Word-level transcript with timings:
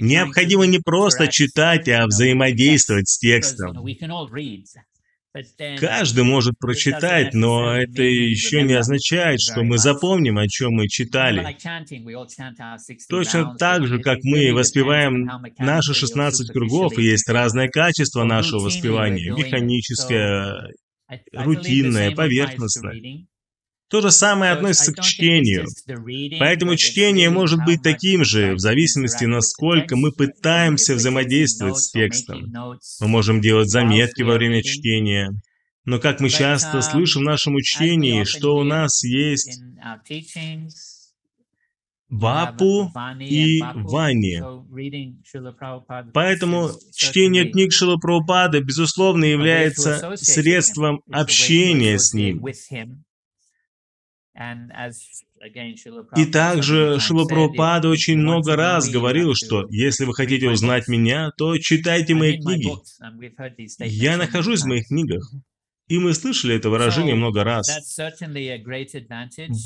Необходимо 0.00 0.64
не 0.66 0.78
просто 0.78 1.28
читать, 1.28 1.88
а 1.88 2.06
взаимодействовать 2.06 3.08
с 3.08 3.18
текстом. 3.18 3.84
Каждый 5.78 6.24
может 6.24 6.58
прочитать, 6.58 7.34
но 7.34 7.76
это 7.76 8.02
еще 8.02 8.62
не 8.62 8.72
означает, 8.72 9.40
что 9.40 9.62
мы 9.62 9.76
запомним, 9.76 10.38
о 10.38 10.48
чем 10.48 10.72
мы 10.72 10.88
читали. 10.88 11.56
Точно 13.10 13.54
так 13.58 13.86
же, 13.86 13.98
как 14.00 14.18
мы 14.22 14.52
воспеваем 14.54 15.28
наши 15.58 15.92
16 15.92 16.50
кругов, 16.52 16.96
есть 16.96 17.28
разное 17.28 17.68
качество 17.68 18.24
нашего 18.24 18.60
воспевания, 18.60 19.30
механическое, 19.36 20.72
рутинное, 21.34 22.12
поверхностное. 22.12 22.94
То 23.88 24.00
же 24.00 24.10
самое 24.10 24.52
относится 24.52 24.92
к 24.92 25.00
чтению. 25.00 25.66
Поэтому 26.40 26.76
чтение 26.76 27.30
может 27.30 27.64
быть 27.64 27.82
таким 27.82 28.24
же, 28.24 28.54
в 28.54 28.58
зависимости, 28.58 29.24
насколько 29.24 29.96
мы 29.96 30.10
пытаемся 30.10 30.94
взаимодействовать 30.94 31.78
с 31.78 31.92
текстом. 31.92 32.52
Мы 33.00 33.08
можем 33.08 33.40
делать 33.40 33.68
заметки 33.68 34.22
во 34.22 34.34
время 34.34 34.62
чтения. 34.62 35.30
Но 35.84 36.00
как 36.00 36.20
мы 36.20 36.30
часто 36.30 36.80
слышим 36.82 37.22
в 37.22 37.26
нашем 37.26 37.54
учении, 37.54 38.24
что 38.24 38.56
у 38.56 38.64
нас 38.64 39.04
есть 39.04 39.60
Вапу 42.08 42.92
и 43.20 43.60
Вани. 43.62 44.40
Поэтому 46.12 46.70
чтение 46.94 47.50
книг 47.50 47.72
Шила 47.72 47.96
Прабхупады, 47.96 48.60
безусловно, 48.60 49.24
является 49.24 50.16
средством 50.16 51.02
общения 51.10 51.98
с 51.98 52.12
ним. 52.14 52.44
И 56.16 56.26
также 56.26 57.00
Шила 57.00 57.24
Прабхупада 57.24 57.88
очень 57.88 58.18
много 58.18 58.54
раз 58.56 58.90
говорил, 58.90 59.34
что 59.34 59.66
если 59.70 60.04
вы 60.04 60.14
хотите 60.14 60.48
узнать 60.50 60.88
меня, 60.88 61.30
то 61.36 61.56
читайте 61.58 62.14
мои 62.14 62.38
книги. 62.38 62.70
Я 63.84 64.16
нахожусь 64.16 64.62
в 64.62 64.66
моих 64.66 64.88
книгах. 64.88 65.32
И 65.88 65.98
мы 65.98 66.14
слышали 66.14 66.56
это 66.56 66.68
выражение 66.68 67.14
много 67.14 67.44
раз. 67.44 67.68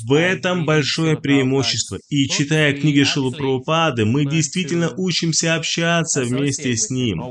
В 0.07 0.13
этом 0.13 0.65
большое 0.65 1.17
преимущество. 1.17 1.97
И 2.09 2.27
читая 2.27 2.73
книги 2.73 3.03
Шилу 3.03 3.31
Прабхупады, 3.31 4.05
мы 4.05 4.25
действительно 4.25 4.91
учимся 4.97 5.55
общаться 5.55 6.23
вместе 6.23 6.75
с 6.75 6.91
ним. 6.91 7.21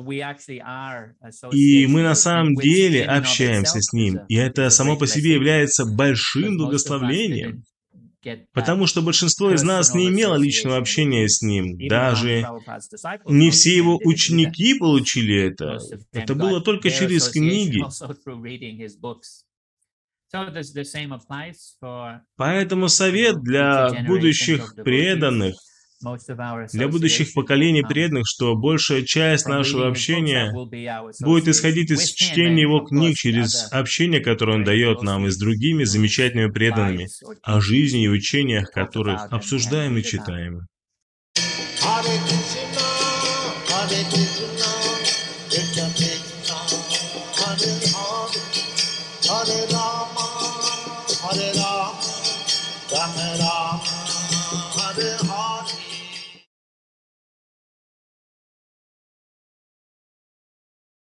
И 1.53 1.87
мы 1.87 2.03
на 2.03 2.15
самом 2.17 2.57
деле 2.57 3.05
общаемся 3.05 3.81
с 3.81 3.93
ним. 3.93 4.21
И 4.29 4.35
это 4.35 4.71
само 4.71 4.97
по 4.97 5.07
себе 5.07 5.35
является 5.35 5.85
большим 5.85 6.57
благословлением. 6.59 7.65
Потому 8.53 8.87
что 8.87 9.03
большинство 9.03 9.53
из 9.53 9.63
нас 9.63 9.95
не 9.95 10.09
имело 10.09 10.37
личного 10.37 10.77
общения 10.77 11.29
с 11.29 11.43
ним. 11.43 11.77
Даже 11.89 12.47
не 13.27 13.51
все 13.51 13.77
его 13.77 13.99
ученики 14.05 14.79
получили 14.79 15.49
это. 15.49 15.79
Это 16.13 16.35
было 16.35 16.61
только 16.61 16.91
через 16.91 17.29
книги. 17.29 17.83
Поэтому 22.37 22.89
совет 22.89 23.43
для 23.43 24.05
будущих 24.07 24.75
преданных– 24.77 25.57
для 26.01 26.89
будущих 26.89 27.35
поколений 27.35 27.83
преданных, 27.83 28.25
что 28.27 28.55
большая 28.57 29.03
часть 29.03 29.47
нашего 29.47 29.89
общения 29.89 30.51
будет 31.21 31.49
исходить 31.49 31.91
из 31.91 32.11
чтения 32.11 32.63
его 32.63 32.81
книг 32.81 33.17
через 33.17 33.71
общение, 33.71 34.21
которое 34.21 34.55
он 34.55 34.65
дает 34.65 35.03
нам, 35.03 35.27
и 35.27 35.31
с 35.31 35.37
другими 35.37 35.85
замечательными 35.85 36.51
преданными, 36.51 37.09
о 37.43 37.61
жизни 37.61 38.05
и 38.05 38.09
учениях, 38.09 38.71
которых 38.71 39.27
обсуждаем 39.31 39.97
и 39.99 40.03
читаем. 40.03 40.67
Hare 49.31 49.67
Rama, 49.71 50.27
Hare 52.91 53.23
Rama, 53.39 53.81
Hare 54.75 55.17
Hare. 55.23 55.70